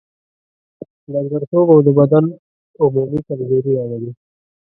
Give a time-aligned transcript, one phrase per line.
[1.11, 2.25] ډنګرتوب او د بدن
[2.83, 4.11] عمومي کمزوري راولي.